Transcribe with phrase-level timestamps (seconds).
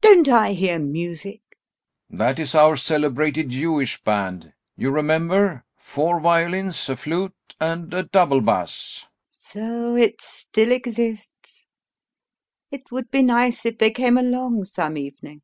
[0.00, 1.40] [Tears it up] Don't I hear music?
[2.10, 2.18] [Listens.] GAEV.
[2.18, 4.52] That is our celebrated Jewish band.
[4.76, 9.04] You remember four violins, a flute, and a double bass.
[9.30, 11.68] LUBOV So it still exists?
[12.72, 15.42] It would be nice if they came along some evening.